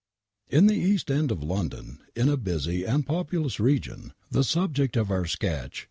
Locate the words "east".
0.73-1.11